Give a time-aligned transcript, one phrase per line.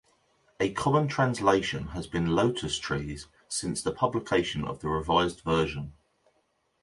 [0.59, 5.93] A common translation has been "lotus trees" since the publication of the Revised Version.